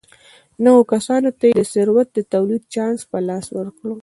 [0.63, 3.97] نویو کسانو ته یې د ثروت د تولید چانس په لاس ورکاوه.